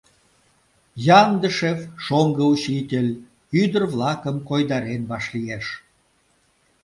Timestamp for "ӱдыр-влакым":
3.61-4.37